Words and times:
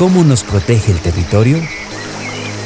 ¿Cómo 0.00 0.24
nos 0.24 0.44
protege 0.44 0.92
el 0.92 1.00
territorio? 1.00 1.60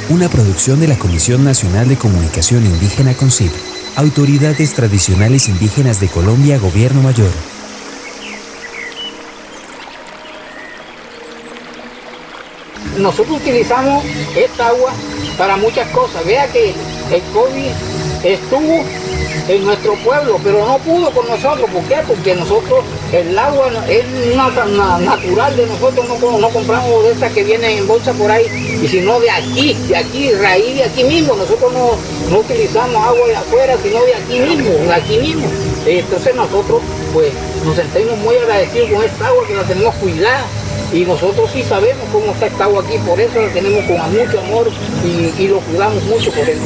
Una 0.09 0.29
producción 0.29 0.79
de 0.79 0.87
la 0.87 0.97
Comisión 0.97 1.43
Nacional 1.43 1.89
de 1.89 1.97
Comunicación 1.97 2.65
Indígena 2.65 3.13
CONCID, 3.15 3.51
Autoridades 3.97 4.73
Tradicionales 4.75 5.49
Indígenas 5.49 5.99
de 5.99 6.07
Colombia, 6.07 6.59
Gobierno 6.59 7.03
Mayor. 7.03 7.33
Nosotros 13.01 13.41
utilizamos 13.41 14.05
esta 14.37 14.69
agua 14.69 14.93
para 15.37 15.57
muchas 15.57 15.89
cosas. 15.89 16.25
Vea 16.25 16.47
que 16.53 16.69
el 16.69 17.23
COVID 17.33 17.73
estuvo 18.25 18.83
en 19.49 19.65
nuestro 19.65 19.95
pueblo, 19.97 20.41
pero 20.43 20.67
no 20.67 20.79
pudo 20.79 21.11
con 21.11 21.27
nosotros. 21.29 21.69
¿Por 21.71 21.83
qué? 21.85 21.97
Porque 22.07 22.35
nosotros, 22.35 22.85
el 23.13 23.39
agua 23.39 23.71
es 23.89 24.05
natural 24.37 25.57
de 25.57 25.67
nosotros, 25.67 26.07
no, 26.09 26.39
no 26.39 26.49
compramos 26.49 27.05
de 27.05 27.13
estas 27.13 27.33
que 27.33 27.45
vienen 27.45 27.79
en 27.79 27.87
bolsa 27.87 28.13
por 28.15 28.31
ahí, 28.31 28.47
y 28.83 28.89
sino 28.89 29.21
de 29.21 29.31
aquí, 29.31 29.75
de 29.89 29.97
aquí, 29.97 30.31
raíz 30.33 30.77
de 30.77 30.85
aquí 30.85 31.05
mismo. 31.05 31.35
Nosotros 31.35 31.73
no, 31.73 31.91
no 32.31 32.39
utilizamos 32.39 32.97
agua 32.97 33.27
de 33.27 33.37
afuera, 33.37 33.77
sino 33.83 34.03
de 34.05 34.15
aquí 34.15 34.41
mismo, 34.41 34.71
de 34.71 34.95
aquí 34.95 35.19
mismo. 35.19 35.47
Entonces 35.87 36.35
nosotros 36.35 36.81
pues 37.13 37.33
nos 37.65 37.77
sentimos 37.77 38.17
muy 38.19 38.37
agradecidos 38.37 38.91
con 38.91 39.05
esta 39.05 39.27
agua 39.27 39.47
que 39.47 39.55
la 39.55 39.63
tenemos 39.65 39.95
cuidada. 39.97 40.47
Y 40.93 41.05
nosotros 41.05 41.51
sí 41.53 41.63
sabemos 41.65 42.07
cómo 42.13 42.31
está 42.33 42.47
esta 42.47 42.65
agua 42.65 42.83
aquí, 42.83 42.99
por 42.99 43.19
eso 43.19 43.41
la 43.41 43.49
tenemos 43.49 43.85
con 43.85 43.97
mucho 44.13 44.39
amor 44.39 44.71
y 45.05 45.49
lo 45.49 45.59
cuidamos 45.59 46.03
mucho 46.05 46.31
por 46.31 46.49
eso. 46.49 46.63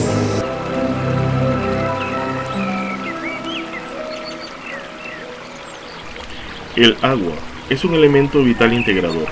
El 6.78 6.96
agua 7.02 7.34
es 7.70 7.84
un 7.84 7.94
elemento 7.94 8.40
vital 8.40 8.72
integrador 8.72 9.26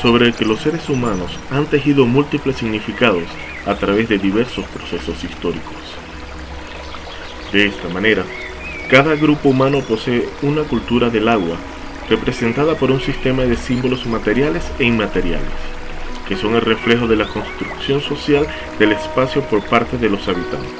sobre 0.00 0.26
el 0.26 0.34
que 0.34 0.44
los 0.44 0.60
seres 0.60 0.88
humanos 0.88 1.36
han 1.50 1.66
tejido 1.66 2.06
múltiples 2.06 2.54
significados 2.54 3.24
a 3.66 3.74
través 3.74 4.08
de 4.08 4.18
diversos 4.18 4.64
procesos 4.66 5.24
históricos. 5.24 5.74
De 7.50 7.66
esta 7.66 7.88
manera, 7.88 8.22
cada 8.88 9.16
grupo 9.16 9.48
humano 9.48 9.80
posee 9.80 10.28
una 10.42 10.62
cultura 10.62 11.10
del 11.10 11.26
agua 11.26 11.56
representada 12.08 12.76
por 12.76 12.92
un 12.92 13.00
sistema 13.00 13.42
de 13.42 13.56
símbolos 13.56 14.06
materiales 14.06 14.70
e 14.78 14.84
inmateriales, 14.84 15.50
que 16.28 16.36
son 16.36 16.54
el 16.54 16.60
reflejo 16.60 17.08
de 17.08 17.16
la 17.16 17.26
construcción 17.26 18.00
social 18.00 18.46
del 18.78 18.92
espacio 18.92 19.42
por 19.42 19.64
parte 19.64 19.98
de 19.98 20.08
los 20.08 20.28
habitantes. 20.28 20.70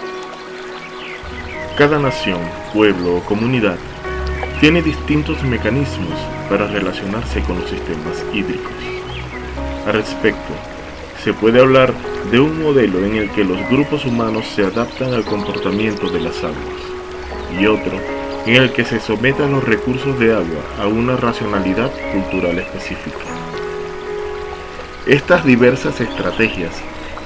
Cada 1.77 1.99
nación, 1.99 2.39
pueblo 2.73 3.17
o 3.17 3.25
comunidad 3.25 3.77
tiene 4.63 4.81
distintos 4.81 5.43
mecanismos 5.43 6.17
para 6.49 6.69
relacionarse 6.69 7.41
con 7.41 7.59
los 7.59 7.69
sistemas 7.69 8.25
hídricos. 8.33 8.71
Al 9.89 9.95
respecto, 9.95 10.53
se 11.25 11.33
puede 11.33 11.59
hablar 11.59 11.93
de 12.31 12.39
un 12.39 12.63
modelo 12.63 13.05
en 13.05 13.17
el 13.17 13.29
que 13.31 13.43
los 13.43 13.59
grupos 13.69 14.05
humanos 14.05 14.47
se 14.55 14.65
adaptan 14.65 15.15
al 15.15 15.25
comportamiento 15.25 16.09
de 16.11 16.21
las 16.21 16.37
aguas 16.45 16.81
y 17.61 17.67
otro 17.67 17.99
en 18.47 18.55
el 18.55 18.73
que 18.73 18.85
se 18.85 19.01
sometan 19.01 19.51
los 19.51 19.65
recursos 19.65 20.17
de 20.21 20.33
agua 20.33 20.63
a 20.81 20.87
una 20.87 21.17
racionalidad 21.17 21.91
cultural 22.13 22.57
específica. 22.57 23.19
Estas 25.09 25.45
diversas 25.45 26.01
estrategias 26.01 26.77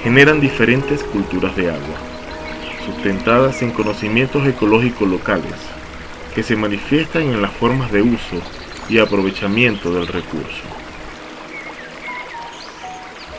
generan 0.02 0.40
diferentes 0.40 1.04
culturas 1.04 1.54
de 1.54 1.68
agua, 1.68 1.98
sustentadas 2.86 3.60
en 3.60 3.72
conocimientos 3.72 4.46
ecológicos 4.46 5.06
locales 5.06 5.75
que 6.36 6.42
se 6.42 6.54
manifiestan 6.54 7.22
en 7.22 7.40
las 7.40 7.50
formas 7.50 7.90
de 7.90 8.02
uso 8.02 8.36
y 8.90 8.98
aprovechamiento 8.98 9.90
del 9.94 10.06
recurso. 10.06 10.64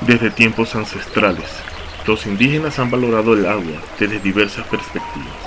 Desde 0.02 0.31
tiempos 0.31 0.76
ancestrales, 0.76 1.45
los 2.08 2.26
indígenas 2.26 2.80
han 2.80 2.89
valorado 2.89 3.36
el 3.36 3.45
agua 3.45 3.83
desde 3.99 4.20
diversas 4.20 4.66
perspectivas. 4.66 5.38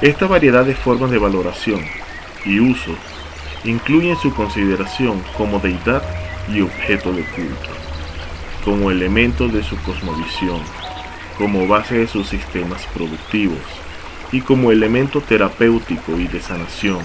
Esta 0.00 0.26
variedad 0.26 0.64
de 0.64 0.74
formas 0.74 1.10
de 1.10 1.18
valoración 1.18 1.84
y 2.46 2.58
uso 2.58 2.94
incluyen 3.64 4.16
su 4.16 4.32
consideración 4.32 5.22
como 5.36 5.58
deidad 5.58 6.02
y 6.48 6.62
objeto 6.62 7.12
de 7.12 7.22
culto, 7.22 7.68
como 8.64 8.90
elemento 8.90 9.46
de 9.46 9.62
su 9.62 9.76
cosmovisión, 9.82 10.62
como 11.36 11.68
base 11.68 11.98
de 11.98 12.08
sus 12.08 12.30
sistemas 12.30 12.86
productivos, 12.94 13.60
y 14.32 14.40
como 14.40 14.72
elemento 14.72 15.20
terapéutico 15.20 16.18
y 16.18 16.28
de 16.28 16.40
sanación. 16.40 17.00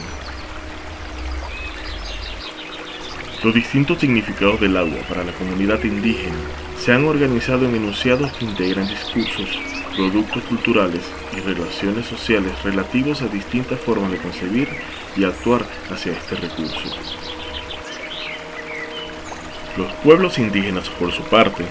Los 3.44 3.53
distintos 3.53 4.00
significados 4.00 4.59
del 4.59 4.75
agua 4.75 4.97
para 5.08 5.24
la 5.24 5.31
comunidad 5.34 5.84
indígena 5.84 6.35
se 6.80 6.94
han 6.94 7.06
organizado 7.06 7.66
en 7.66 7.75
enunciados 7.75 8.31
que 8.34 8.46
integran 8.46 8.88
discursos, 8.88 9.59
productos 9.96 10.44
culturales 10.44 11.02
y 11.35 11.41
relaciones 11.41 12.06
sociales 12.06 12.52
relativos 12.64 13.22
a 13.22 13.28
distintas 13.28 13.80
formas 13.80 14.12
de 14.12 14.18
concebir 14.18 14.68
y 15.16 15.24
actuar 15.24 15.66
hacia 15.91 16.14
este 16.14 16.35
recurso. 16.35 16.96
Los 19.78 19.91
pueblos 20.03 20.40
indígenas, 20.40 20.90
por 20.90 21.12
su 21.12 21.22
parte, 21.24 21.66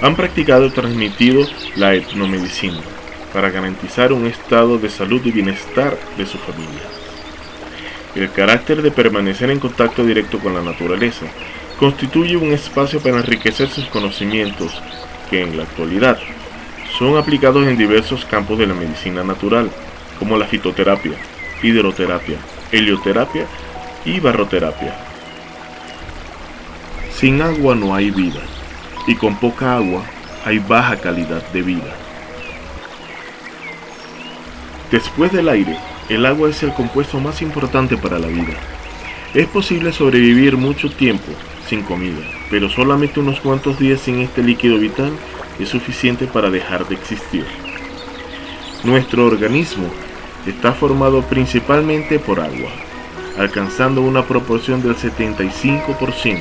han 0.00 0.14
practicado 0.14 0.66
y 0.66 0.70
transmitido 0.70 1.46
la 1.76 1.94
etnomedicina, 1.94 2.80
para 3.32 3.50
garantizar 3.50 4.12
un 4.12 4.26
estado 4.26 4.78
de 4.78 4.90
salud 4.90 5.20
y 5.24 5.30
bienestar 5.30 5.98
de 6.16 6.26
su 6.26 6.38
familia. 6.38 6.82
El 8.14 8.30
carácter 8.30 8.82
de 8.82 8.90
permanecer 8.90 9.50
en 9.50 9.60
contacto 9.60 10.04
directo 10.04 10.38
con 10.38 10.54
la 10.54 10.62
naturaleza 10.62 11.26
constituye 11.78 12.36
un 12.36 12.52
espacio 12.52 13.00
para 13.00 13.18
enriquecer 13.18 13.68
sus 13.68 13.86
conocimientos 13.86 14.80
que 15.30 15.42
en 15.42 15.56
la 15.56 15.64
actualidad 15.64 16.18
son 16.98 17.16
aplicados 17.16 17.66
en 17.66 17.76
diversos 17.76 18.24
campos 18.24 18.58
de 18.58 18.66
la 18.66 18.74
medicina 18.74 19.22
natural, 19.22 19.70
como 20.18 20.36
la 20.36 20.46
fitoterapia, 20.46 21.12
hidroterapia, 21.62 22.38
helioterapia 22.72 23.46
y 24.04 24.18
barroterapia. 24.18 24.96
Sin 27.14 27.40
agua 27.42 27.74
no 27.74 27.94
hay 27.94 28.10
vida, 28.10 28.40
y 29.06 29.14
con 29.14 29.36
poca 29.38 29.76
agua 29.76 30.02
hay 30.44 30.58
baja 30.58 30.96
calidad 30.96 31.42
de 31.52 31.62
vida. 31.62 32.07
Después 34.90 35.30
del 35.32 35.50
aire, 35.50 35.76
el 36.08 36.24
agua 36.24 36.48
es 36.48 36.62
el 36.62 36.72
compuesto 36.72 37.20
más 37.20 37.42
importante 37.42 37.98
para 37.98 38.18
la 38.18 38.28
vida. 38.28 38.54
Es 39.34 39.46
posible 39.46 39.92
sobrevivir 39.92 40.56
mucho 40.56 40.90
tiempo 40.90 41.30
sin 41.68 41.82
comida, 41.82 42.22
pero 42.50 42.70
solamente 42.70 43.20
unos 43.20 43.38
cuantos 43.40 43.78
días 43.78 44.00
sin 44.00 44.20
este 44.20 44.42
líquido 44.42 44.78
vital 44.78 45.12
es 45.58 45.68
suficiente 45.68 46.26
para 46.26 46.48
dejar 46.48 46.88
de 46.88 46.94
existir. 46.94 47.44
Nuestro 48.82 49.26
organismo 49.26 49.90
está 50.46 50.72
formado 50.72 51.20
principalmente 51.20 52.18
por 52.18 52.40
agua, 52.40 52.70
alcanzando 53.36 54.00
una 54.00 54.22
proporción 54.22 54.82
del 54.82 54.96
75%. 54.96 56.40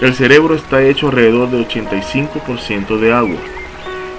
El 0.00 0.12
cerebro 0.12 0.56
está 0.56 0.82
hecho 0.82 1.06
alrededor 1.06 1.50
de 1.50 1.64
85% 1.68 2.98
de 2.98 3.12
agua, 3.12 3.38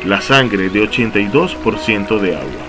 la 0.06 0.22
sangre 0.22 0.70
de 0.70 0.90
82% 0.90 2.20
de 2.20 2.38
agua 2.38 2.67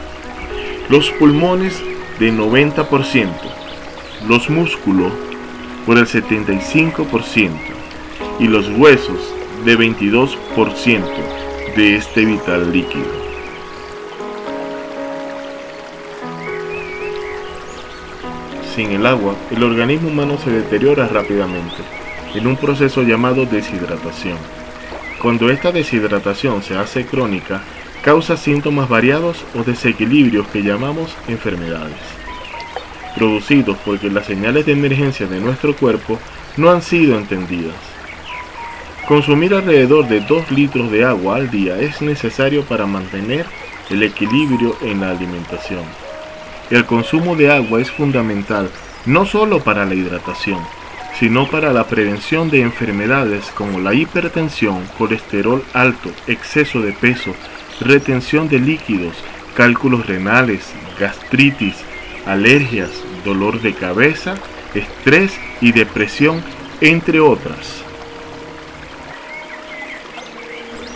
los 0.89 1.11
pulmones 1.11 1.83
de 2.19 2.33
90%, 2.33 3.29
los 4.27 4.49
músculos 4.49 5.13
por 5.85 5.99
el 5.99 6.07
75% 6.07 7.51
y 8.39 8.49
los 8.49 8.69
huesos 8.71 9.35
de 9.65 9.79
22% 9.79 11.05
de 11.77 11.97
este 11.97 12.25
vital 12.25 12.73
líquido. 12.73 13.29
Sin 18.75 18.93
el 18.93 19.05
agua, 19.07 19.35
el 19.51 19.63
organismo 19.63 20.09
humano 20.09 20.39
se 20.39 20.51
deteriora 20.51 21.07
rápidamente 21.09 21.77
en 22.35 22.47
un 22.47 22.57
proceso 22.57 23.03
llamado 23.03 23.45
deshidratación. 23.45 24.39
Cuando 25.21 25.51
esta 25.51 25.73
deshidratación 25.73 26.63
se 26.63 26.77
hace 26.77 27.05
crónica, 27.05 27.63
causa 28.09 28.39
síntomas 28.39 28.89
variados 28.89 29.45
o 29.55 29.63
desequilibrios 29.65 30.49
que 30.49 30.63
llamamos 30.63 31.15
enfermedades, 31.29 32.01
producidos 33.15 33.77
porque 33.85 34.09
las 34.09 34.25
señales 34.25 34.65
de 34.65 34.73
emergencia 34.73 35.27
de 35.27 35.39
nuestro 35.39 35.77
cuerpo 35.77 36.19
no 36.57 36.71
han 36.71 36.81
sido 36.81 37.19
entendidas. 37.19 37.77
Consumir 39.07 39.53
alrededor 39.53 40.09
de 40.09 40.21
2 40.21 40.51
litros 40.53 40.91
de 40.91 41.05
agua 41.05 41.37
al 41.37 41.51
día 41.51 41.79
es 41.81 42.01
necesario 42.01 42.63
para 42.63 42.87
mantener 42.87 43.45
el 43.91 44.03
equilibrio 44.03 44.75
en 44.81 45.03
la 45.03 45.11
alimentación. 45.11 45.85
El 46.71 46.87
consumo 46.87 47.37
de 47.37 47.53
agua 47.53 47.83
es 47.83 47.91
fundamental 47.91 48.71
no 49.05 49.27
solo 49.27 49.61
para 49.61 49.85
la 49.85 49.95
hidratación, 49.95 50.61
sino 51.21 51.47
para 51.51 51.75
la 51.75 51.85
prevención 51.85 52.49
de 52.49 52.63
enfermedades 52.63 53.51
como 53.55 53.81
la 53.81 53.93
hipertensión, 53.93 54.83
colesterol 54.97 55.63
alto, 55.75 56.11
exceso 56.27 56.81
de 56.81 56.93
peso, 56.93 57.35
retención 57.81 58.49
de 58.49 58.59
líquidos, 58.59 59.15
cálculos 59.55 60.07
renales, 60.07 60.73
gastritis, 60.99 61.77
alergias, 62.27 62.91
dolor 63.25 63.61
de 63.61 63.75
cabeza, 63.75 64.37
estrés 64.75 65.33
y 65.61 65.73
depresión, 65.73 66.43
entre 66.81 67.21
otras. 67.21 67.83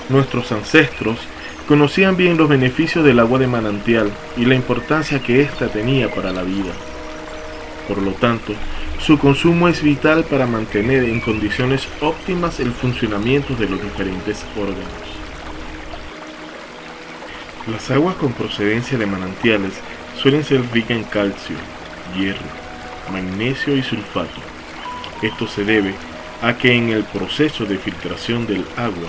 Nuestros 0.09 0.53
ancestros 0.53 1.19
conocían 1.67 2.17
bien 2.17 2.37
los 2.37 2.49
beneficios 2.49 3.05
del 3.05 3.21
agua 3.21 3.39
de 3.39 3.47
manantial 3.47 4.13
y 4.37 4.45
la 4.45 4.55
importancia 4.55 5.21
que 5.23 5.41
ésta 5.41 5.69
tenía 5.69 6.13
para 6.15 6.33
la 6.33 6.43
vida. 6.43 6.73
Por 7.89 8.03
lo 8.03 8.13
tanto, 8.13 8.53
su 9.01 9.19
consumo 9.19 9.69
es 9.69 9.83
vital 9.83 10.25
para 10.25 10.47
mantener 10.47 11.05
en 11.05 11.21
condiciones 11.21 11.89
óptimas 12.01 12.61
el 12.61 12.73
funcionamiento 12.73 13.55
de 13.55 13.69
los 13.69 13.83
diferentes 13.83 14.45
órganos. 14.57 15.13
Las 17.69 17.91
aguas 17.93 18.17
con 18.17 18.33
procedencia 18.33 18.99
de 18.99 19.07
manantiales 19.07 19.73
suelen 20.21 20.43
ser 20.43 20.63
ricas 20.73 20.97
en 20.97 21.05
calcio, 21.05 21.57
hierro, 22.17 22.41
magnesio 23.13 23.77
y 23.77 23.83
sulfato. 23.85 24.41
Esto 25.23 25.47
se 25.47 25.65
debe 25.65 25.95
a 26.43 26.55
que 26.59 26.75
en 26.75 26.89
el 26.89 27.05
proceso 27.05 27.65
de 27.65 27.79
filtración 27.79 28.49
del 28.49 28.67
agua, 28.77 29.09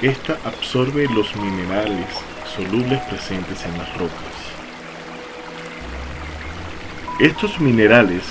ésta 0.00 0.38
absorbe 0.44 1.08
los 1.08 1.34
minerales 1.34 2.06
solubles 2.54 3.00
presentes 3.02 3.64
en 3.64 3.76
las 3.76 3.92
rocas. 3.98 4.12
Estos 7.18 7.58
minerales 7.58 8.22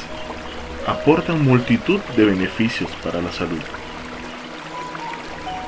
aportan 0.87 1.43
multitud 1.43 1.99
de 2.15 2.23
beneficios 2.23 2.89
para 3.03 3.21
la 3.21 3.31
salud. 3.33 3.61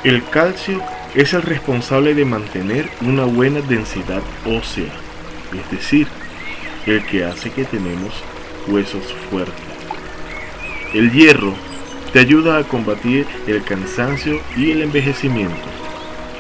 El 0.06 0.24
calcio 0.30 0.82
es 1.16 1.34
el 1.34 1.44
responsable 1.44 2.16
de 2.16 2.26
mantener 2.26 2.90
una 3.02 3.26
buena 3.26 3.62
densidad 3.62 4.22
ósea, 4.46 4.92
es 5.54 5.72
decir, 5.72 6.08
el 6.88 7.06
que 7.06 7.24
hace 7.24 7.52
que 7.52 7.66
tenemos 7.66 8.14
huesos 8.68 9.14
fuertes. 9.30 9.54
El 10.94 11.12
hierro 11.12 11.54
te 12.12 12.20
ayuda 12.20 12.58
a 12.58 12.64
combatir 12.64 13.28
el 13.48 13.64
cansancio 13.64 14.40
y 14.58 14.72
el 14.72 14.82
envejecimiento. 14.82 15.54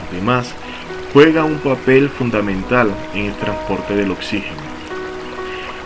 Además, 0.09 0.53
juega 1.13 1.43
un 1.43 1.59
papel 1.59 2.09
fundamental 2.09 2.91
en 3.13 3.25
el 3.25 3.33
transporte 3.33 3.95
del 3.95 4.11
oxígeno. 4.11 4.61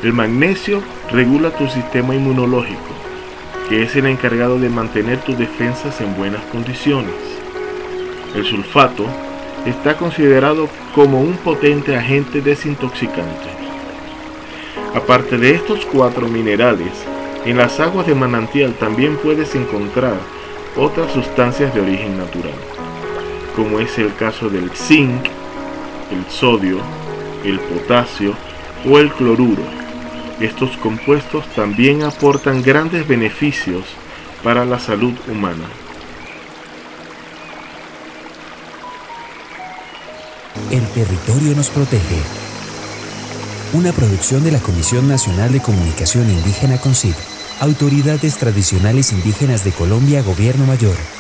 El 0.04 0.14
magnesio 0.14 0.82
regula 1.12 1.52
tu 1.52 1.68
sistema 1.68 2.16
inmunológico, 2.16 2.96
que 3.68 3.84
es 3.84 3.96
el 3.96 4.06
encargado 4.06 4.60
de 4.60 4.70
mantener 4.70 5.20
tus 5.20 5.38
defensas 5.38 6.00
en 6.02 6.16
buenas 6.16 6.44
condiciones. 6.46 7.37
El 8.36 8.46
sulfato 8.46 9.06
está 9.66 9.98
considerado 9.98 10.70
como 10.94 11.22
un 11.22 11.34
potente 11.38 11.96
agente 11.96 12.42
desintoxicante. 12.42 13.50
Aparte 14.94 15.38
de 15.38 15.52
estos 15.52 15.86
cuatro 15.86 16.28
minerales, 16.28 16.92
en 17.46 17.58
las 17.58 17.80
aguas 17.80 18.08
de 18.08 18.16
manantial 18.16 18.74
también 18.74 19.18
puedes 19.18 19.56
encontrar 19.56 20.16
otras 20.76 21.12
sustancias 21.12 21.74
de 21.74 21.82
origen 21.82 22.18
natural, 22.18 22.54
como 23.56 23.80
es 23.80 23.98
el 23.98 24.14
caso 24.16 24.50
del 24.50 24.70
zinc, 24.72 25.26
el 26.12 26.32
sodio, 26.32 26.80
el 27.44 27.60
potasio 27.60 28.34
o 28.90 29.00
el 29.00 29.12
cloruro 29.12 29.78
estos 30.40 30.78
compuestos 30.78 31.48
también 31.56 32.04
aportan 32.04 32.62
grandes 32.62 33.08
beneficios 33.08 33.86
para 34.44 34.66
la 34.66 34.78
salud 34.78 35.14
humana. 35.28 35.66
El 40.70 40.86
territorio 40.90 41.56
nos 41.56 41.70
protege. 41.70 42.18
Una 43.72 43.94
producción 43.94 44.44
de 44.44 44.52
la 44.52 44.60
Comisión 44.60 45.08
Nacional 45.08 45.54
de 45.54 45.62
Comunicación 45.62 46.30
Indígena 46.30 46.78
CONCID, 46.78 47.14
Autoridades 47.62 48.38
Tradicionales 48.38 49.14
Indígenas 49.14 49.64
de 49.64 49.72
Colombia, 49.72 50.22
Gobierno 50.24 50.66
Mayor. 50.66 51.17